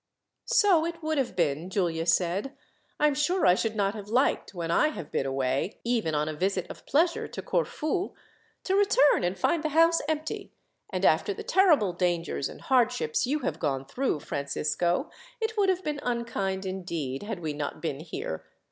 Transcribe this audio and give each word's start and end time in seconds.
"So 0.47 0.83
it 0.83 1.03
would 1.03 1.19
have 1.19 1.35
been," 1.35 1.69
Giulia 1.69 2.07
said. 2.07 2.57
"I 2.99 3.05
am 3.05 3.13
sure 3.13 3.45
I 3.45 3.53
should 3.53 3.75
not 3.75 3.93
have 3.93 4.07
liked, 4.07 4.51
when 4.55 4.71
I 4.71 4.87
have 4.87 5.11
been 5.11 5.27
away, 5.27 5.79
even 5.83 6.15
on 6.15 6.27
a 6.27 6.33
visit 6.33 6.65
of 6.71 6.87
pleasure 6.87 7.27
to 7.27 7.41
Corfu, 7.43 8.15
to 8.63 8.75
return 8.75 9.23
and 9.23 9.37
find 9.37 9.61
the 9.61 9.69
house 9.69 10.01
empty; 10.09 10.53
and 10.89 11.05
after 11.05 11.35
the 11.35 11.43
terrible 11.43 11.93
dangers 11.93 12.49
and 12.49 12.61
hardships 12.61 13.27
you 13.27 13.41
have 13.41 13.59
gone 13.59 13.85
through, 13.85 14.21
Francisco, 14.21 15.11
it 15.39 15.55
would 15.55 15.69
have 15.69 15.83
been 15.83 15.99
unkind, 16.01 16.65
indeed, 16.65 17.21
had 17.21 17.39
we 17.39 17.53
not 17.53 17.79
been 17.79 17.99
here. 17.99 18.43